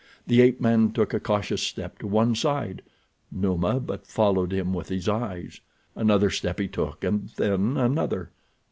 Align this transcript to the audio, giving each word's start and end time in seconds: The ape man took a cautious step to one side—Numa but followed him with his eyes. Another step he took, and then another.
The 0.25 0.41
ape 0.41 0.59
man 0.59 0.93
took 0.93 1.13
a 1.13 1.19
cautious 1.19 1.61
step 1.61 1.99
to 1.99 2.07
one 2.07 2.33
side—Numa 2.33 3.79
but 3.81 4.07
followed 4.07 4.51
him 4.51 4.73
with 4.73 4.89
his 4.89 5.07
eyes. 5.07 5.59
Another 5.95 6.31
step 6.31 6.57
he 6.57 6.67
took, 6.67 7.03
and 7.03 7.29
then 7.35 7.77
another. 7.77 8.31